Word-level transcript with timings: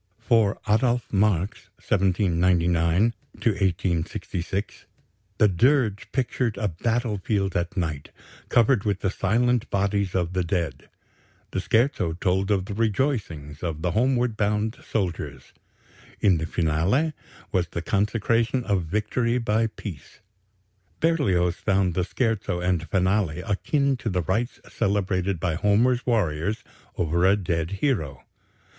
For 0.17 0.57
Adolph 0.67 1.13
Marx 1.13 1.69
(1799 1.77 3.13
1866) 3.33 4.85
the 5.37 5.47
dirge 5.47 6.11
pictured 6.11 6.57
a 6.57 6.69
battle 6.69 7.19
field 7.19 7.55
at 7.55 7.77
night, 7.77 8.09
covered 8.49 8.83
with 8.83 9.01
the 9.01 9.11
silent 9.11 9.69
bodies 9.69 10.15
of 10.15 10.33
the 10.33 10.43
dead; 10.43 10.89
the 11.51 11.59
scherzo 11.59 12.13
told 12.13 12.49
of 12.49 12.65
the 12.65 12.73
rejoicings 12.73 13.61
of 13.61 13.83
the 13.83 13.91
homeward 13.91 14.35
bound 14.35 14.77
soldiers; 14.83 15.53
in 16.19 16.39
the 16.39 16.47
finale 16.47 17.13
was 17.51 17.67
the 17.67 17.83
consecration 17.83 18.63
of 18.63 18.81
victory 18.85 19.37
by 19.37 19.67
Peace. 19.67 20.19
Berlioz 20.99 21.57
found 21.57 21.93
the 21.93 22.03
scherzo 22.03 22.59
and 22.59 22.89
finale 22.89 23.41
akin 23.41 23.95
to 23.97 24.09
the 24.09 24.23
rites 24.23 24.59
celebrated 24.67 25.39
by 25.39 25.53
Homer's 25.53 26.07
warriors 26.07 26.63
over 26.97 27.23
a 27.23 27.35
dead 27.35 27.69
hero. 27.83 28.23